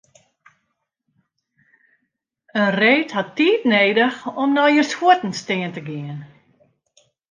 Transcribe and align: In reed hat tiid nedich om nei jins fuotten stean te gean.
In 2.61 2.71
reed 2.81 3.09
hat 3.15 3.31
tiid 3.37 3.61
nedich 3.71 4.19
om 4.41 4.49
nei 4.53 4.71
jins 4.75 4.91
fuotten 4.99 5.33
stean 5.41 5.71
te 5.75 5.81
gean. 5.89 6.19